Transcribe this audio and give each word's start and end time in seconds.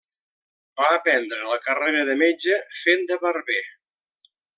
Va 0.79 0.87
aprendre 0.93 1.49
la 1.49 1.59
carrera 1.67 2.01
de 2.07 2.15
metge 2.25 2.57
fent 2.79 3.05
de 3.13 3.19
barber. 3.27 3.61